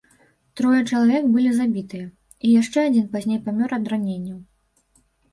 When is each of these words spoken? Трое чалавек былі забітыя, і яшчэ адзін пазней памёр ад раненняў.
Трое 0.59 0.77
чалавек 0.91 1.25
былі 1.33 1.49
забітыя, 1.57 2.05
і 2.47 2.53
яшчэ 2.61 2.79
адзін 2.91 3.05
пазней 3.11 3.39
памёр 3.49 3.69
ад 3.77 3.85
раненняў. 3.93 4.39